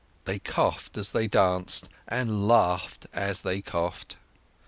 [0.25, 4.17] They coughed as they danced, and laughed as they coughed.